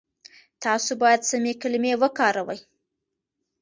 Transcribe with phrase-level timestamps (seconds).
[0.63, 2.59] تاسو بايد سمې کلمې وکاروئ.